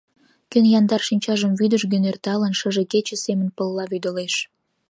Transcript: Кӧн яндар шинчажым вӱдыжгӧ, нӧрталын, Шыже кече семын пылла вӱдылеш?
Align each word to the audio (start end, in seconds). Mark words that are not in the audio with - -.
Кӧн 0.51 0.65
яндар 0.79 1.01
шинчажым 1.07 1.51
вӱдыжгӧ, 1.59 1.97
нӧрталын, 2.03 2.53
Шыже 2.59 2.83
кече 2.91 3.17
семын 3.25 3.49
пылла 3.57 3.85
вӱдылеш? 3.91 4.33